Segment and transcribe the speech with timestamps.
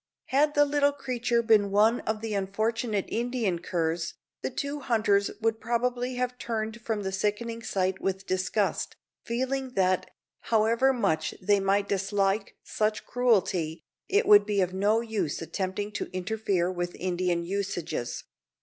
[0.29, 5.61] Had the little creature been one of the unfortunate Indian curs, the two hunters would
[5.61, 10.09] probably have turned from the sickening sight with disgust, feeling that,
[10.45, 16.09] however much they might dislike such cruelty, it would be of no use attempting to
[16.13, 18.23] interfere with Indian usages.